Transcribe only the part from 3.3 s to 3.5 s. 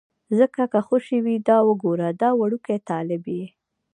یې.